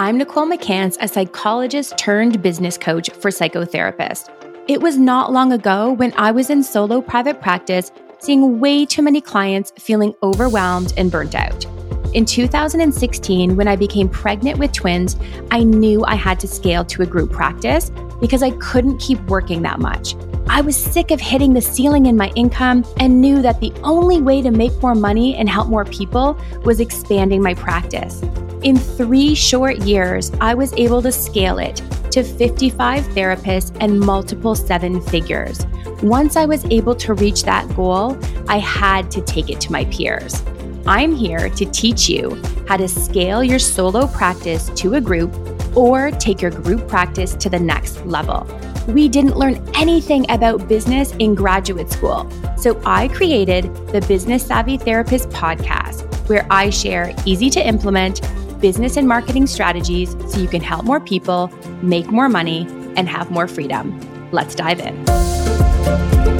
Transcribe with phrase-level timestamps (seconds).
[0.00, 4.30] I'm Nicole McCance, a psychologist turned business coach for psychotherapists.
[4.66, 9.02] It was not long ago when I was in solo private practice, seeing way too
[9.02, 11.66] many clients feeling overwhelmed and burnt out.
[12.14, 15.18] In 2016, when I became pregnant with twins,
[15.50, 17.90] I knew I had to scale to a group practice
[18.22, 20.14] because I couldn't keep working that much.
[20.48, 24.22] I was sick of hitting the ceiling in my income and knew that the only
[24.22, 28.24] way to make more money and help more people was expanding my practice.
[28.62, 31.76] In three short years, I was able to scale it
[32.10, 35.64] to 55 therapists and multiple seven figures.
[36.02, 38.18] Once I was able to reach that goal,
[38.48, 40.42] I had to take it to my peers.
[40.86, 45.34] I'm here to teach you how to scale your solo practice to a group
[45.74, 48.46] or take your group practice to the next level
[48.90, 52.30] we didn't learn anything about business in graduate school.
[52.56, 58.20] So I created the Business Savvy Therapist podcast, where I share easy to implement
[58.60, 61.48] business and marketing strategies so you can help more people,
[61.82, 62.66] make more money,
[62.96, 63.98] and have more freedom.
[64.32, 66.39] Let's dive in.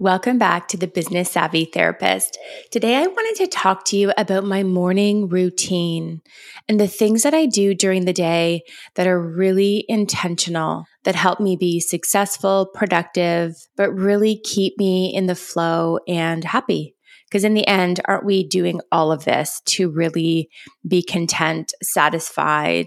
[0.00, 2.38] Welcome back to the Business Savvy Therapist.
[2.70, 6.22] Today, I wanted to talk to you about my morning routine
[6.66, 8.62] and the things that I do during the day
[8.94, 15.26] that are really intentional, that help me be successful, productive, but really keep me in
[15.26, 16.96] the flow and happy.
[17.28, 20.48] Because in the end, aren't we doing all of this to really
[20.88, 22.86] be content, satisfied,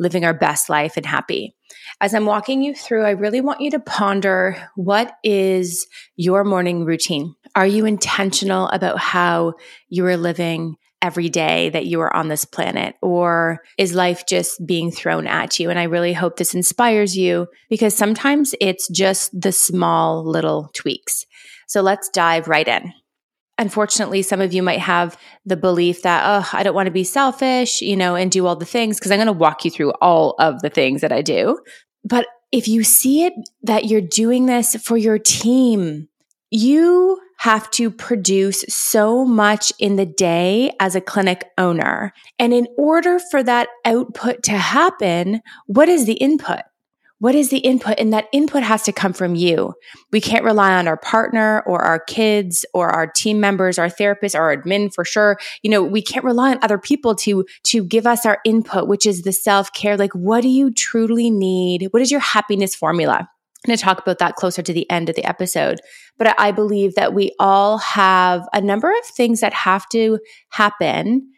[0.00, 1.54] living our best life and happy?
[2.00, 6.84] As I'm walking you through, I really want you to ponder what is your morning
[6.84, 7.34] routine?
[7.54, 9.54] Are you intentional about how
[9.88, 12.94] you are living every day that you are on this planet?
[13.02, 15.70] Or is life just being thrown at you?
[15.70, 21.26] And I really hope this inspires you because sometimes it's just the small little tweaks.
[21.66, 22.92] So let's dive right in.
[23.58, 27.04] Unfortunately, some of you might have the belief that, oh, I don't want to be
[27.04, 29.90] selfish, you know, and do all the things because I'm going to walk you through
[30.00, 31.58] all of the things that I do.
[32.04, 36.08] But if you see it that you're doing this for your team,
[36.50, 42.12] you have to produce so much in the day as a clinic owner.
[42.38, 46.60] And in order for that output to happen, what is the input?
[47.20, 47.98] What is the input?
[47.98, 49.74] And that input has to come from you.
[50.12, 54.38] We can't rely on our partner or our kids or our team members, our therapists,
[54.38, 55.38] our admin for sure.
[55.62, 59.04] You know, we can't rely on other people to, to give us our input, which
[59.04, 59.96] is the self care.
[59.96, 61.88] Like, what do you truly need?
[61.90, 63.28] What is your happiness formula?
[63.64, 65.80] I'm going to talk about that closer to the end of the episode.
[66.16, 70.20] But I believe that we all have a number of things that have to
[70.50, 71.28] happen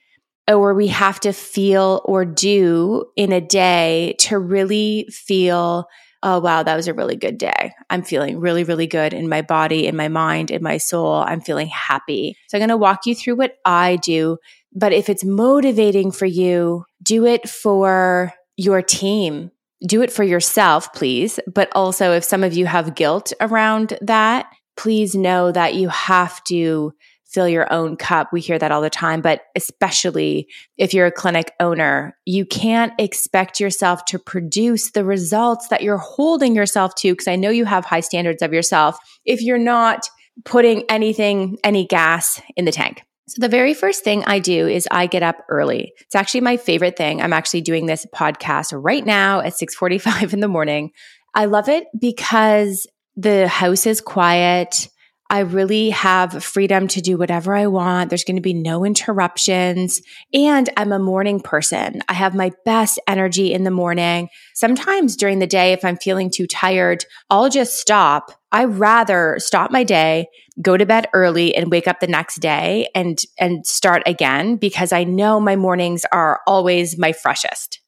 [0.53, 5.87] or we have to feel or do in a day to really feel,
[6.23, 7.73] oh, wow, that was a really good day.
[7.89, 11.15] I'm feeling really, really good in my body, in my mind, in my soul.
[11.15, 12.37] I'm feeling happy.
[12.49, 14.39] So I'm going to walk you through what I do.
[14.75, 19.51] But if it's motivating for you, do it for your team.
[19.87, 21.41] Do it for yourself, please.
[21.53, 24.47] But also, if some of you have guilt around that,
[24.77, 26.93] please know that you have to
[27.31, 28.33] fill your own cup.
[28.33, 32.93] We hear that all the time, but especially if you're a clinic owner, you can't
[32.99, 37.15] expect yourself to produce the results that you're holding yourself to.
[37.15, 40.09] Cause I know you have high standards of yourself if you're not
[40.45, 43.03] putting anything, any gas in the tank.
[43.29, 45.93] So the very first thing I do is I get up early.
[46.01, 47.23] It's actually my favorite thing.
[47.23, 50.91] I'm actually doing this podcast right now at 6:45 in the morning.
[51.33, 54.89] I love it because the house is quiet.
[55.31, 58.11] I really have freedom to do whatever I want.
[58.11, 60.03] There's going to be no interruptions.
[60.35, 62.03] And I'm a morning person.
[62.09, 64.29] I have my best energy in the morning.
[64.55, 68.33] Sometimes during the day, if I'm feeling too tired, I'll just stop.
[68.51, 70.27] I rather stop my day,
[70.61, 74.91] go to bed early and wake up the next day and, and start again because
[74.93, 77.81] I know my mornings are always my freshest.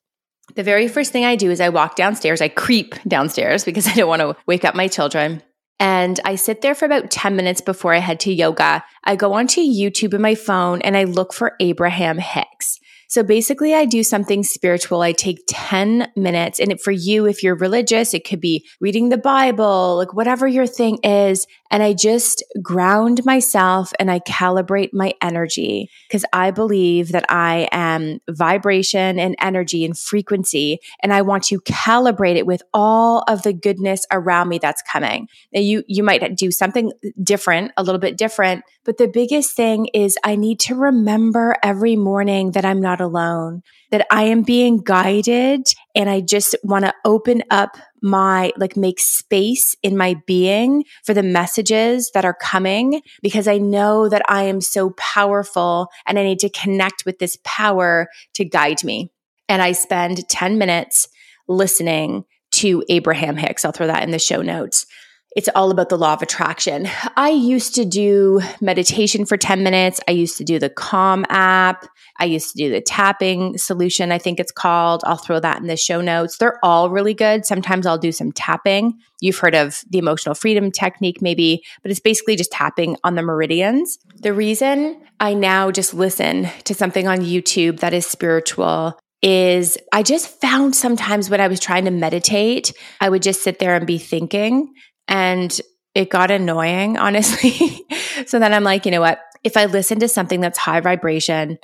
[0.55, 2.41] The very first thing I do is I walk downstairs.
[2.41, 5.43] I creep downstairs because I don't want to wake up my children.
[5.83, 8.85] And I sit there for about 10 minutes before I head to yoga.
[9.03, 12.79] I go onto YouTube in my phone and I look for Abraham Hicks.
[13.13, 15.03] So basically, I do something spiritual.
[15.03, 16.59] I take 10 minutes.
[16.59, 20.67] And for you, if you're religious, it could be reading the Bible, like whatever your
[20.67, 21.47] thing is.
[21.71, 27.69] And I just ground myself and I calibrate my energy because I believe that I
[27.71, 30.79] am vibration and energy and frequency.
[31.03, 35.29] And I want to calibrate it with all of the goodness around me that's coming.
[35.53, 36.93] Now you, you might do something
[37.23, 38.65] different, a little bit different.
[38.85, 43.63] But the biggest thing is I need to remember every morning that I'm not alone,
[43.91, 48.99] that I am being guided and I just want to open up my, like make
[48.99, 54.45] space in my being for the messages that are coming because I know that I
[54.45, 59.11] am so powerful and I need to connect with this power to guide me.
[59.49, 61.09] And I spend 10 minutes
[61.47, 63.65] listening to Abraham Hicks.
[63.65, 64.87] I'll throw that in the show notes
[65.35, 66.89] it's all about the law of attraction.
[67.17, 70.01] I used to do meditation for 10 minutes.
[70.07, 71.87] I used to do the Calm app.
[72.19, 75.03] I used to do the tapping solution, I think it's called.
[75.05, 76.37] I'll throw that in the show notes.
[76.37, 77.47] They're all really good.
[77.47, 78.99] Sometimes I'll do some tapping.
[79.21, 83.23] You've heard of the emotional freedom technique, maybe, but it's basically just tapping on the
[83.23, 83.99] meridians.
[84.21, 90.03] The reason I now just listen to something on YouTube that is spiritual is I
[90.03, 93.87] just found sometimes when I was trying to meditate, I would just sit there and
[93.87, 94.75] be thinking
[95.09, 95.61] and
[95.95, 97.85] it got annoying, honestly.
[98.27, 99.21] so then I'm like, you know what?
[99.45, 101.59] If I listen to something that's high vibration,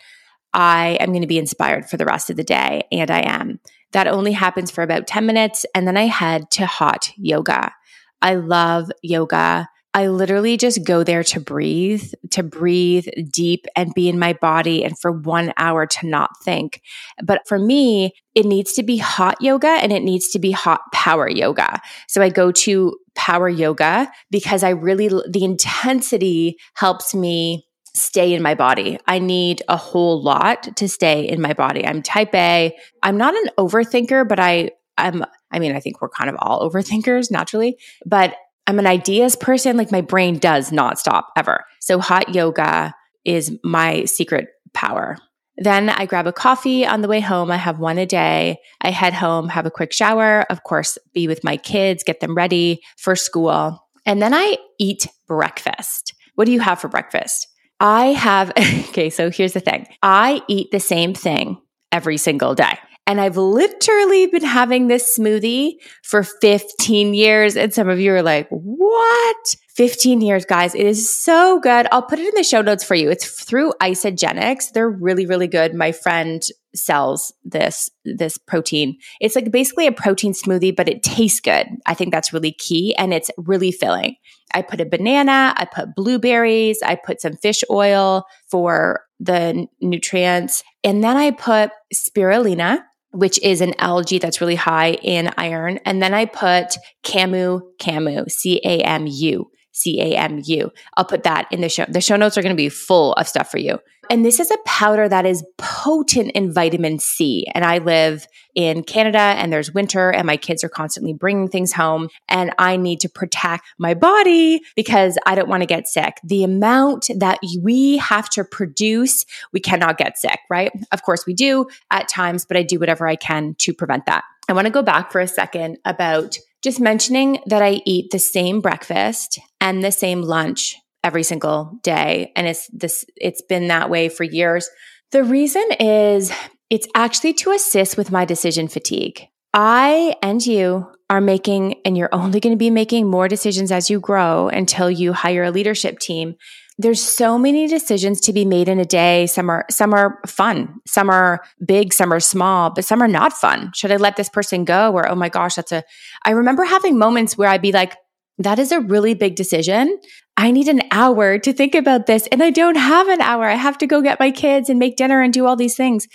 [0.52, 2.82] I am going to be inspired for the rest of the day.
[2.90, 3.60] And I am.
[3.92, 5.64] That only happens for about 10 minutes.
[5.74, 7.72] And then I head to hot yoga.
[8.20, 9.68] I love yoga.
[9.98, 14.84] I literally just go there to breathe, to breathe deep and be in my body
[14.84, 16.82] and for one hour to not think.
[17.24, 20.82] But for me, it needs to be hot yoga and it needs to be hot
[20.94, 21.80] power yoga.
[22.06, 28.40] So I go to power yoga because I really, the intensity helps me stay in
[28.40, 29.00] my body.
[29.08, 31.84] I need a whole lot to stay in my body.
[31.84, 32.72] I'm type A.
[33.02, 36.70] I'm not an overthinker, but I, I'm, I mean, I think we're kind of all
[36.70, 38.36] overthinkers naturally, but
[38.68, 39.78] I'm an ideas person.
[39.78, 41.64] Like my brain does not stop ever.
[41.80, 42.94] So hot yoga
[43.24, 45.16] is my secret power.
[45.56, 47.50] Then I grab a coffee on the way home.
[47.50, 48.58] I have one a day.
[48.82, 52.36] I head home, have a quick shower, of course, be with my kids, get them
[52.36, 53.82] ready for school.
[54.04, 56.14] And then I eat breakfast.
[56.34, 57.48] What do you have for breakfast?
[57.80, 61.56] I have, okay, so here's the thing I eat the same thing
[61.90, 62.78] every single day.
[63.08, 67.56] And I've literally been having this smoothie for 15 years.
[67.56, 69.56] And some of you are like, what?
[69.76, 70.74] 15 years, guys.
[70.74, 71.86] It is so good.
[71.90, 73.10] I'll put it in the show notes for you.
[73.10, 74.72] It's through Isagenix.
[74.72, 75.74] They're really, really good.
[75.74, 76.42] My friend
[76.74, 78.98] sells this, this protein.
[79.22, 81.66] It's like basically a protein smoothie, but it tastes good.
[81.86, 84.16] I think that's really key and it's really filling.
[84.52, 90.62] I put a banana, I put blueberries, I put some fish oil for the nutrients,
[90.84, 95.78] and then I put spirulina which is an algae that's really high in iron.
[95.84, 100.72] And then I put Camu, Camu, C A M U, C A M U.
[100.96, 101.84] I'll put that in the show.
[101.88, 103.78] The show notes are going to be full of stuff for you.
[104.10, 107.46] And this is a powder that is potent in vitamin C.
[107.54, 111.72] And I live in Canada and there's winter and my kids are constantly bringing things
[111.74, 116.16] home and I need to protect my body because I don't want to get sick.
[116.24, 120.72] The amount that we have to produce, we cannot get sick, right?
[120.90, 124.24] Of course we do at times, but I do whatever I can to prevent that.
[124.48, 128.18] I want to go back for a second about just mentioning that I eat the
[128.18, 132.32] same breakfast and the same lunch every single day.
[132.36, 134.68] And it's this, it's been that way for years.
[135.12, 136.32] The reason is
[136.70, 139.26] it's actually to assist with my decision fatigue.
[139.54, 143.88] I and you are making, and you're only going to be making more decisions as
[143.88, 146.34] you grow until you hire a leadership team.
[146.78, 149.26] There's so many decisions to be made in a day.
[149.26, 150.80] Some are, some are fun.
[150.86, 151.92] Some are big.
[151.92, 153.72] Some are small, but some are not fun.
[153.74, 154.92] Should I let this person go?
[154.92, 155.82] Or, oh my gosh, that's a,
[156.24, 157.96] I remember having moments where I'd be like,
[158.38, 159.98] that is a really big decision.
[160.36, 163.44] I need an hour to think about this and I don't have an hour.
[163.44, 166.06] I have to go get my kids and make dinner and do all these things.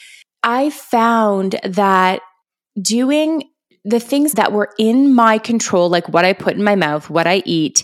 [0.41, 2.21] I found that
[2.81, 3.49] doing
[3.83, 7.27] the things that were in my control, like what I put in my mouth, what
[7.27, 7.83] I eat,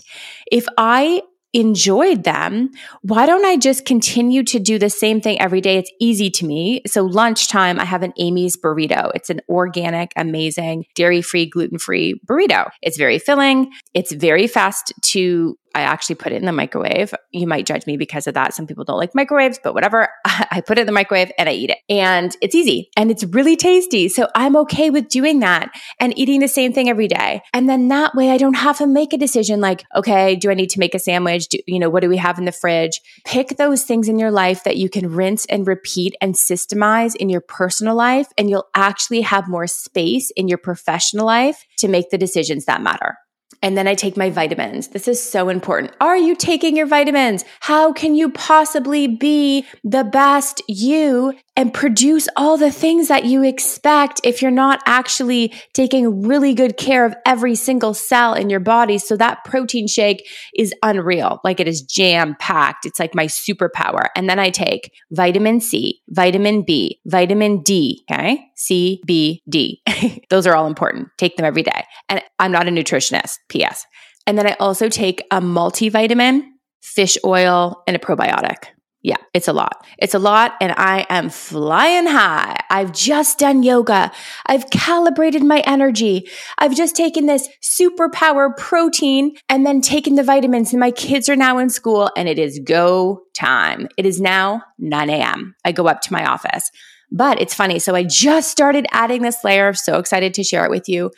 [0.50, 2.70] if I enjoyed them,
[3.02, 5.78] why don't I just continue to do the same thing every day?
[5.78, 6.82] It's easy to me.
[6.86, 9.10] So lunchtime, I have an Amy's burrito.
[9.14, 12.70] It's an organic, amazing, dairy free, gluten free burrito.
[12.82, 13.70] It's very filling.
[13.94, 17.14] It's very fast to I actually put it in the microwave.
[17.30, 18.54] You might judge me because of that.
[18.54, 20.08] Some people don't like microwaves, but whatever.
[20.24, 21.78] I put it in the microwave and I eat it.
[21.88, 24.08] And it's easy and it's really tasty.
[24.08, 27.42] So I'm okay with doing that and eating the same thing every day.
[27.52, 30.54] And then that way I don't have to make a decision like, okay, do I
[30.54, 31.48] need to make a sandwich?
[31.48, 33.00] Do, you know, what do we have in the fridge?
[33.24, 37.28] Pick those things in your life that you can rinse and repeat and systemize in
[37.28, 38.28] your personal life.
[38.36, 42.82] And you'll actually have more space in your professional life to make the decisions that
[42.82, 43.16] matter.
[43.62, 44.88] And then I take my vitamins.
[44.88, 45.94] This is so important.
[46.00, 47.44] Are you taking your vitamins?
[47.60, 53.44] How can you possibly be the best you and produce all the things that you
[53.44, 58.60] expect if you're not actually taking really good care of every single cell in your
[58.60, 58.96] body?
[58.96, 60.26] So that protein shake
[60.56, 61.40] is unreal.
[61.44, 62.86] Like it is jam packed.
[62.86, 64.06] It's like my superpower.
[64.16, 68.04] And then I take vitamin C, vitamin B, vitamin D.
[68.10, 68.46] Okay.
[68.60, 69.82] C, B, D.
[70.30, 71.08] Those are all important.
[71.16, 71.84] Take them every day.
[72.10, 73.84] And I'm not a nutritionist, P.S.
[74.26, 76.44] And then I also take a multivitamin,
[76.80, 78.68] fish oil, and a probiotic.
[79.02, 79.86] Yeah, it's a lot.
[79.98, 82.60] It's a lot, and I am flying high.
[82.68, 84.12] I've just done yoga.
[84.44, 86.28] I've calibrated my energy.
[86.58, 91.36] I've just taken this superpower protein and then taken the vitamins, and my kids are
[91.36, 93.88] now in school, and it is go time.
[93.96, 95.54] It is now 9 a.m.
[95.64, 96.70] I go up to my office.
[97.10, 97.78] But it's funny.
[97.78, 99.68] So I just started adding this layer.
[99.68, 101.10] I'm so excited to share it with you.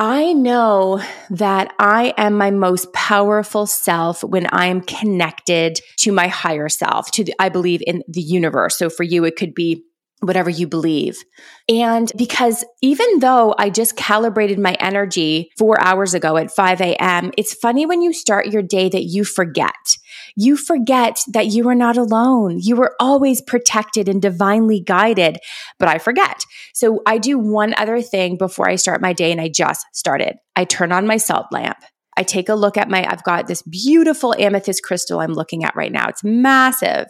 [0.00, 6.26] I know that I am my most powerful self when I am connected to my
[6.26, 8.78] higher self, to the, I believe in the universe.
[8.78, 9.84] So for you, it could be
[10.20, 11.18] whatever you believe.
[11.68, 17.30] And because even though I just calibrated my energy four hours ago at 5 a.m.,
[17.36, 19.74] it's funny when you start your day that you forget.
[20.36, 22.58] You forget that you are not alone.
[22.60, 25.38] You are always protected and divinely guided,
[25.78, 26.44] but I forget.
[26.74, 30.36] So I do one other thing before I start my day and I just started.
[30.56, 31.78] I turn on my salt lamp.
[32.16, 35.76] I take a look at my, I've got this beautiful amethyst crystal I'm looking at
[35.76, 36.08] right now.
[36.08, 37.06] It's massive.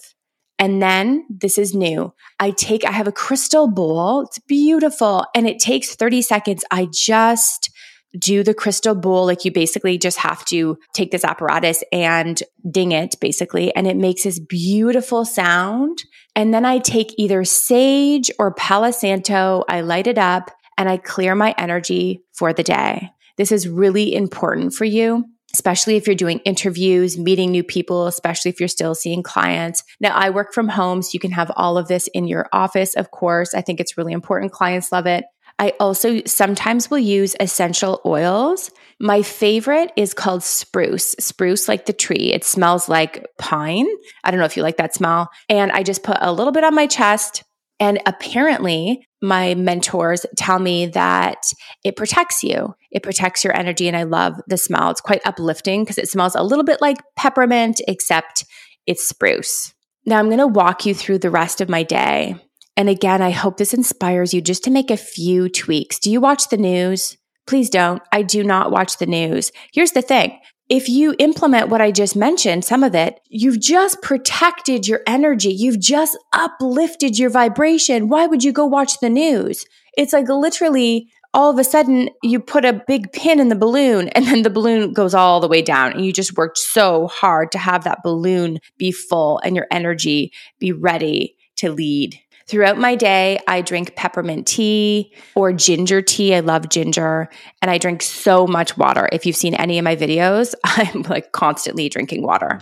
[0.59, 2.13] And then this is new.
[2.39, 4.23] I take, I have a crystal bowl.
[4.23, 5.25] It's beautiful.
[5.35, 6.65] And it takes 30 seconds.
[6.71, 7.71] I just
[8.19, 9.27] do the crystal bowl.
[9.27, 13.75] Like you basically just have to take this apparatus and ding it basically.
[13.75, 16.03] And it makes this beautiful sound.
[16.35, 19.65] And then I take either sage or Palo Santo.
[19.69, 23.11] I light it up and I clear my energy for the day.
[23.37, 28.51] This is really important for you especially if you're doing interviews, meeting new people, especially
[28.51, 29.83] if you're still seeing clients.
[29.99, 32.95] Now, I work from home, so you can have all of this in your office,
[32.95, 33.55] of course.
[33.55, 34.53] I think it's really important.
[34.53, 35.25] Clients love it.
[35.61, 38.71] I also sometimes will use essential oils.
[38.99, 42.33] My favorite is called spruce, spruce like the tree.
[42.33, 43.87] It smells like pine.
[44.25, 45.29] I don't know if you like that smell.
[45.51, 47.45] And I just put a little bit on my chest.
[47.79, 51.43] And apparently, my mentors tell me that
[51.85, 52.75] it protects you.
[52.91, 53.87] It protects your energy.
[53.87, 54.91] And I love the smell.
[54.91, 58.47] It's quite uplifting because it smells a little bit like peppermint, except
[58.87, 59.75] it's spruce.
[60.07, 62.37] Now I'm going to walk you through the rest of my day.
[62.81, 65.99] And again, I hope this inspires you just to make a few tweaks.
[65.99, 67.19] Do you watch the news?
[67.47, 68.03] Please don't.
[68.11, 69.53] I do not watch the news.
[69.71, 70.39] Here's the thing
[70.71, 75.51] if you implement what I just mentioned, some of it, you've just protected your energy.
[75.51, 78.09] You've just uplifted your vibration.
[78.09, 79.67] Why would you go watch the news?
[79.99, 84.09] It's like literally all of a sudden you put a big pin in the balloon
[84.09, 87.53] and then the balloon goes all the way down and you just worked so hard
[87.53, 92.19] to have that balloon be full and your energy be ready to lead.
[92.51, 96.35] Throughout my day, I drink peppermint tea or ginger tea.
[96.35, 97.29] I love ginger
[97.63, 99.09] and I drink so much water.
[99.13, 102.59] If you've seen any of my videos, I'm like constantly drinking water.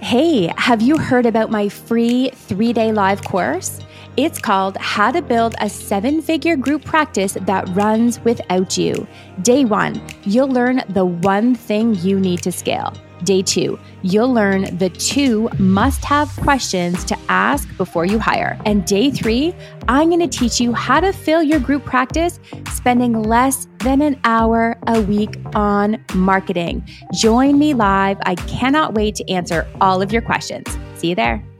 [0.00, 3.78] Hey, have you heard about my free three day live course?
[4.16, 9.06] It's called How to Build a Seven Figure Group Practice That Runs Without You.
[9.42, 12.92] Day one, you'll learn the one thing you need to scale.
[13.24, 18.58] Day two, you'll learn the two must have questions to ask before you hire.
[18.66, 19.54] And day three,
[19.88, 22.40] I'm going to teach you how to fill your group practice
[22.72, 26.88] spending less than an hour a week on marketing.
[27.14, 28.18] Join me live.
[28.24, 30.66] I cannot wait to answer all of your questions.
[30.96, 31.51] See you there.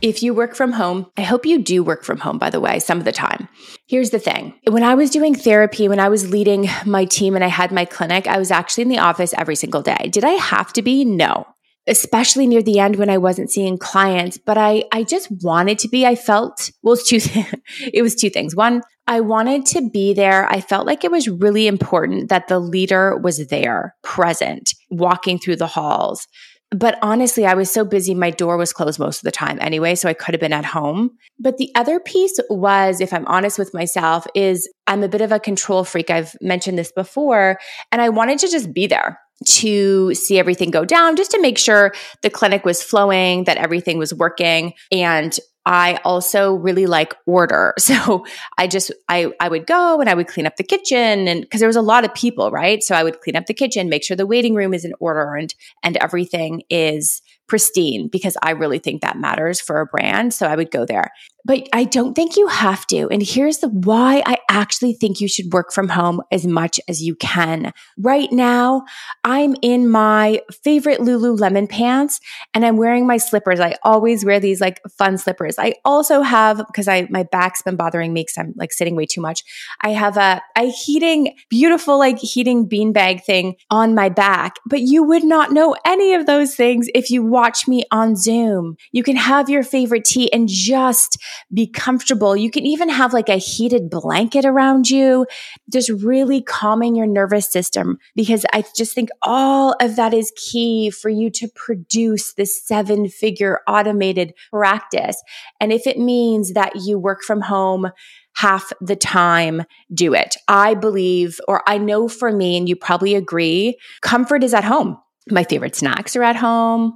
[0.00, 2.78] If you work from home, I hope you do work from home, by the way,
[2.78, 3.48] some of the time.
[3.88, 7.44] Here's the thing when I was doing therapy, when I was leading my team and
[7.44, 10.08] I had my clinic, I was actually in the office every single day.
[10.12, 11.04] Did I have to be?
[11.04, 11.46] No.
[11.88, 15.88] Especially near the end when I wasn't seeing clients, but I, I just wanted to
[15.88, 16.06] be.
[16.06, 17.18] I felt, well, it's two,
[17.92, 18.54] it was two things.
[18.54, 20.46] One, I wanted to be there.
[20.48, 25.56] I felt like it was really important that the leader was there, present, walking through
[25.56, 26.28] the halls
[26.70, 29.94] but honestly, I was so busy, my door was closed most of the time anyway,
[29.94, 31.10] so I could have been at home.
[31.38, 35.32] But the other piece was, if I'm honest with myself, is I'm a bit of
[35.32, 36.10] a control freak.
[36.10, 37.58] I've mentioned this before,
[37.90, 41.58] and I wanted to just be there to see everything go down, just to make
[41.58, 44.74] sure the clinic was flowing, that everything was working.
[44.92, 47.74] And I also really like order.
[47.88, 48.26] So
[48.58, 51.60] I just, I, I would go and I would clean up the kitchen and because
[51.60, 52.82] there was a lot of people, right?
[52.82, 55.34] So I would clean up the kitchen, make sure the waiting room is in order
[55.34, 60.34] and, and everything is pristine because I really think that matters for a brand.
[60.34, 61.10] So I would go there.
[61.44, 63.08] But I don't think you have to.
[63.10, 67.00] And here's the why I actually think you should work from home as much as
[67.00, 67.72] you can.
[67.96, 68.84] Right now,
[69.24, 72.20] I'm in my favorite Lululemon pants
[72.52, 73.60] and I'm wearing my slippers.
[73.60, 75.58] I always wear these like fun slippers.
[75.58, 79.06] I also have, because I, my back's been bothering me because I'm like sitting way
[79.06, 79.42] too much.
[79.80, 85.02] I have a, a heating, beautiful like heating beanbag thing on my back, but you
[85.02, 88.76] would not know any of those things if you watch me on Zoom.
[88.92, 91.16] You can have your favorite tea and just
[91.52, 92.36] be comfortable.
[92.36, 95.26] You can even have like a heated blanket around you,
[95.72, 100.90] just really calming your nervous system because I just think all of that is key
[100.90, 105.22] for you to produce this seven figure automated practice.
[105.60, 107.90] And if it means that you work from home,
[108.36, 110.36] half the time do it.
[110.46, 114.98] I believe, or I know for me, and you probably agree, comfort is at home.
[115.30, 116.92] My favorite snacks are at home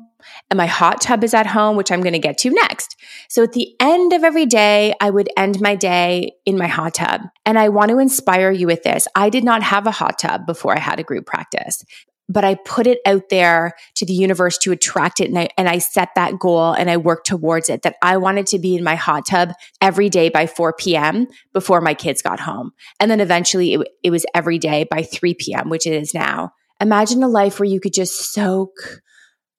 [0.50, 2.96] and my hot tub is at home, which I'm going to get to next.
[3.28, 6.94] So at the end of every day, I would end my day in my hot
[6.94, 7.22] tub.
[7.44, 9.08] And I want to inspire you with this.
[9.14, 11.84] I did not have a hot tub before I had a group practice,
[12.28, 15.28] but I put it out there to the universe to attract it.
[15.28, 18.46] And I, and I set that goal and I worked towards it that I wanted
[18.48, 21.26] to be in my hot tub every day by 4 p.m.
[21.52, 22.72] before my kids got home.
[23.00, 26.52] And then eventually it, it was every day by 3 p.m., which it is now.
[26.80, 29.02] Imagine a life where you could just soak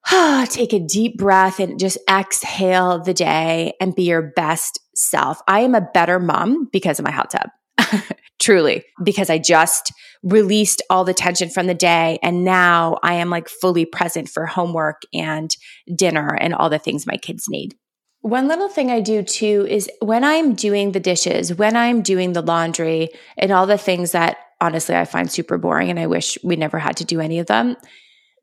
[0.50, 5.42] take a deep breath and just exhale the day and be your best self.
[5.48, 8.02] I am a better mom because of my hot tub.
[8.40, 12.20] Truly, because I just released all the tension from the day.
[12.22, 15.56] And now I am like fully present for homework and
[15.96, 17.76] dinner and all the things my kids need.
[18.22, 22.34] One little thing I do too is when I'm doing the dishes, when I'm doing
[22.34, 26.38] the laundry and all the things that honestly I find super boring and I wish
[26.42, 27.76] we never had to do any of them,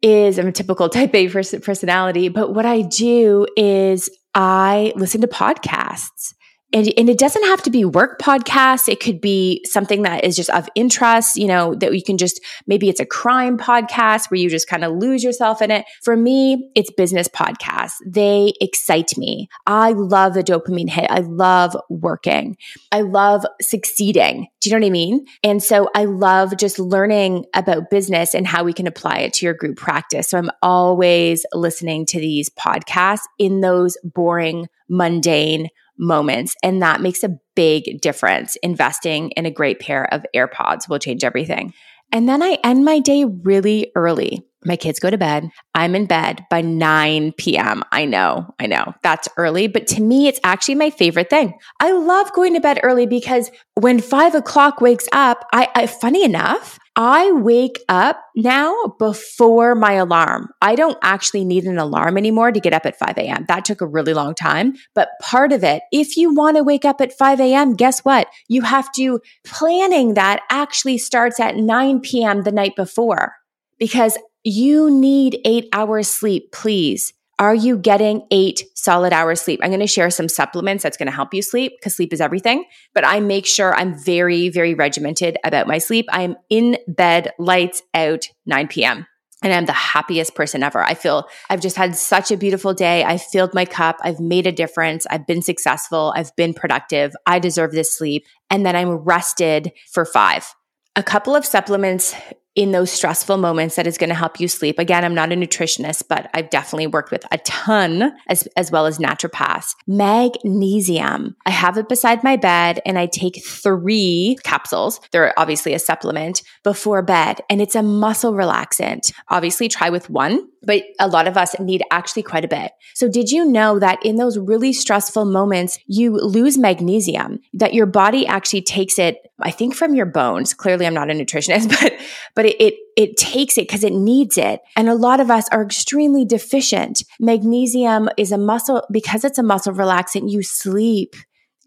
[0.03, 5.27] is I'm a typical type A personality, but what I do is I listen to
[5.27, 6.35] podcasts
[6.73, 8.89] and, and it doesn't have to be work podcasts.
[8.89, 12.41] It could be something that is just of interest, you know, that you can just,
[12.67, 15.85] maybe it's a crime podcast where you just kind of lose yourself in it.
[16.03, 17.95] For me, it's business podcasts.
[18.07, 19.49] They excite me.
[19.67, 21.11] I love the dopamine hit.
[21.11, 22.57] I love working.
[22.93, 24.47] I love succeeding.
[24.61, 25.27] Do you know what I mean?
[25.43, 29.47] And so I love just learning about business and how we can apply it to
[29.47, 30.29] your group practice.
[30.29, 35.69] So I'm always listening to these podcasts in those boring, mundane,
[36.01, 36.57] moments.
[36.63, 38.57] And that makes a big difference.
[38.63, 41.73] Investing in a great pair of AirPods will change everything.
[42.11, 44.45] And then I end my day really early.
[44.65, 45.49] My kids go to bed.
[45.75, 47.83] I'm in bed by 9 p.m.
[47.93, 51.55] I know, I know that's early, but to me, it's actually my favorite thing.
[51.81, 56.25] I love going to bed early because when five o'clock wakes up, I, I funny
[56.25, 60.51] enough, I wake up now before my alarm.
[60.61, 63.47] I don't actually need an alarm anymore to get up at 5 a.m.
[63.49, 64.75] That took a really long time.
[64.95, 68.27] But part of it, if you want to wake up at 5 a.m., guess what?
[68.49, 72.43] You have to, planning that actually starts at 9 p.m.
[72.43, 73.37] the night before
[73.79, 77.13] because you need eight hours sleep, please.
[77.39, 79.61] Are you getting eight solid hours sleep?
[79.63, 82.21] I'm going to share some supplements that's going to help you sleep because sleep is
[82.21, 82.67] everything.
[82.95, 86.05] But I make sure I'm very, very regimented about my sleep.
[86.11, 89.07] I am in bed, lights out, 9 p.m.
[89.43, 90.83] And I'm the happiest person ever.
[90.83, 93.05] I feel I've just had such a beautiful day.
[93.05, 93.97] I've filled my cup.
[94.03, 95.07] I've made a difference.
[95.09, 96.13] I've been successful.
[96.15, 97.15] I've been productive.
[97.27, 98.27] I deserve this sleep.
[98.51, 100.55] And then I'm rested for five.
[100.95, 102.15] A couple of supplements
[102.55, 104.79] in those stressful moments that is going to help you sleep.
[104.79, 108.87] Again, I'm not a nutritionist, but I've definitely worked with a ton as, as well
[108.87, 109.75] as naturopaths.
[109.87, 111.37] Magnesium.
[111.47, 115.01] I have it beside my bed and I take three capsules.
[115.13, 119.13] They're obviously a supplement before bed and it's a muscle relaxant.
[119.29, 122.73] Obviously try with one, but a lot of us need actually quite a bit.
[122.95, 127.87] So did you know that in those really stressful moments, you lose magnesium, that your
[127.87, 130.53] body actually takes it, I think from your bones.
[130.55, 131.93] Clearly I'm not a nutritionist, but,
[132.35, 134.61] but it, it, it takes it because it needs it.
[134.77, 137.05] And a lot of us are extremely deficient.
[137.19, 141.15] Magnesium is a muscle, because it's a muscle relaxant, you sleep.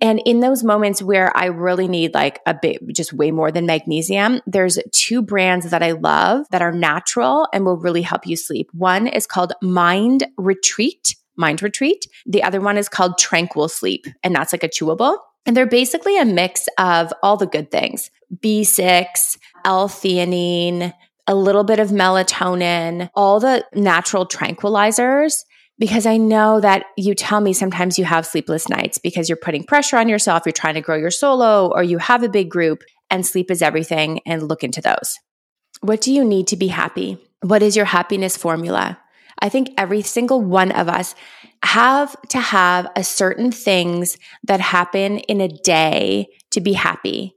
[0.02, 3.66] And in those moments where I really need like a bit, just way more than
[3.66, 8.36] magnesium, there's two brands that I love that are natural and will really help you
[8.36, 8.70] sleep.
[8.74, 12.08] One is called Mind Retreat, Mind Retreat.
[12.26, 15.18] The other one is called Tranquil Sleep, and that's like a chewable.
[15.46, 20.94] And they're basically a mix of all the good things B6, L theanine,
[21.28, 25.44] a little bit of melatonin, all the natural tranquilizers.
[25.80, 29.64] Because I know that you tell me sometimes you have sleepless nights because you're putting
[29.64, 32.84] pressure on yourself, you're trying to grow your solo, or you have a big group,
[33.10, 34.20] and sleep is everything.
[34.26, 35.18] And look into those.
[35.82, 37.18] What do you need to be happy?
[37.42, 39.00] What is your happiness formula?
[39.40, 41.16] I think every single one of us
[41.64, 47.36] have to have a certain things that happen in a day to be happy.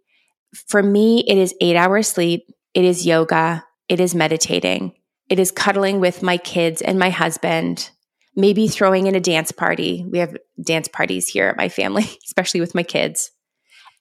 [0.68, 2.44] For me, it is eight hours sleep.
[2.74, 3.64] It is yoga.
[3.88, 4.92] It is meditating.
[5.28, 7.90] It is cuddling with my kids and my husband.
[8.36, 10.04] Maybe throwing in a dance party.
[10.08, 13.30] We have dance parties here at my family, especially with my kids.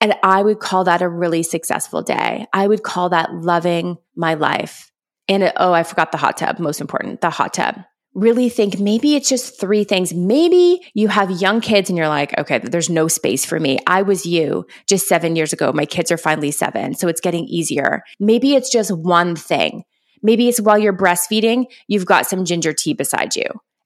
[0.02, 2.46] And I would call that a really successful day.
[2.54, 4.92] I would call that loving my life.
[5.28, 7.78] And oh, I forgot the hot tub, most important, the hot tub.
[8.14, 10.14] Really think maybe it's just three things.
[10.14, 13.80] Maybe you have young kids and you're like, okay, there's no space for me.
[13.88, 15.74] I was you just seven years ago.
[15.74, 16.94] My kids are finally seven.
[16.94, 18.04] So it's getting easier.
[18.20, 19.84] Maybe it's just one thing.
[20.22, 23.46] Maybe it's while you're breastfeeding, you've got some ginger tea beside you.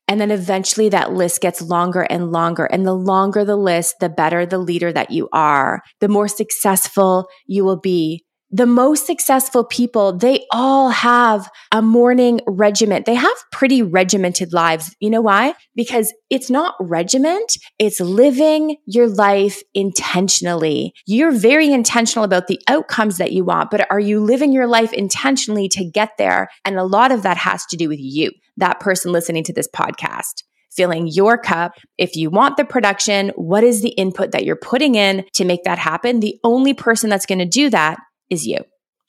[0.10, 2.66] And then eventually that list gets longer and longer.
[2.66, 7.30] And the longer the list, the better the leader that you are, the more successful
[7.46, 13.06] you will be the most successful people, they all have a morning regiment.
[13.06, 14.96] They have pretty regimented lives.
[15.00, 15.54] You know why?
[15.76, 17.58] Because it's not regiment.
[17.78, 20.94] It's living your life intentionally.
[21.06, 24.94] You're very intentional about the outcomes that you want, but are you living your life
[24.94, 26.50] intentionally to get there?
[26.66, 29.68] And a lot of that has to do with you, that person listening to this
[29.74, 31.74] podcast filling your cup.
[31.98, 35.64] If you want the production, what is the input that you're putting in to make
[35.64, 36.20] that happen?
[36.20, 37.98] The only person that's going to do that
[38.30, 38.60] is you.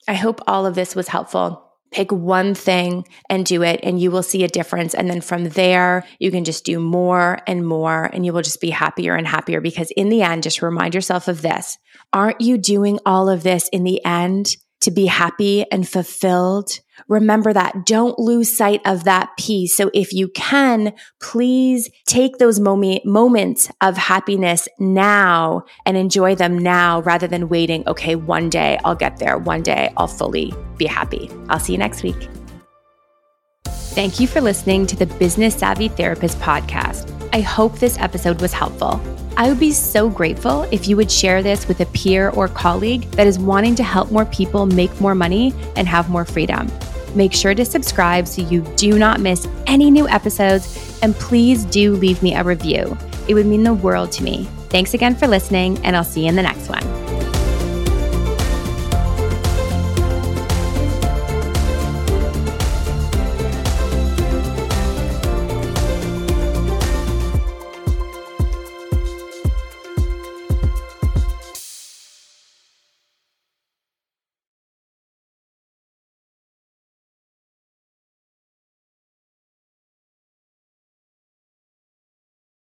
[0.07, 1.67] I hope all of this was helpful.
[1.91, 4.93] Pick one thing and do it, and you will see a difference.
[4.93, 8.61] And then from there, you can just do more and more, and you will just
[8.61, 9.59] be happier and happier.
[9.59, 11.77] Because in the end, just remind yourself of this
[12.13, 16.79] aren't you doing all of this in the end to be happy and fulfilled?
[17.07, 17.85] Remember that.
[17.85, 19.75] Don't lose sight of that piece.
[19.75, 26.57] So if you can, please take those moment, moments of happiness now and enjoy them
[26.57, 27.87] now rather than waiting.
[27.87, 29.37] Okay, one day I'll get there.
[29.37, 31.29] One day I'll fully be happy.
[31.49, 32.29] I'll see you next week.
[33.65, 37.11] Thank you for listening to the Business Savvy Therapist podcast.
[37.33, 39.01] I hope this episode was helpful.
[39.41, 43.09] I would be so grateful if you would share this with a peer or colleague
[43.13, 46.71] that is wanting to help more people make more money and have more freedom.
[47.15, 51.95] Make sure to subscribe so you do not miss any new episodes, and please do
[51.95, 52.95] leave me a review.
[53.27, 54.47] It would mean the world to me.
[54.69, 56.90] Thanks again for listening, and I'll see you in the next one.